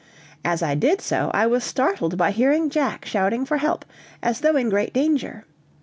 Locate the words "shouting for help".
3.05-3.85